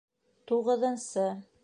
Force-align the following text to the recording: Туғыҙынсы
Туғыҙынсы 0.51 1.29